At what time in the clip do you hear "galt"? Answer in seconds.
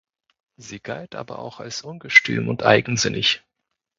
0.79-1.13